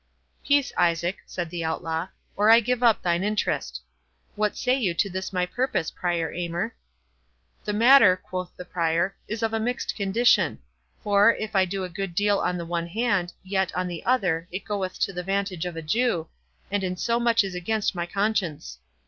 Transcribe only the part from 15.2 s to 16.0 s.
vantage of a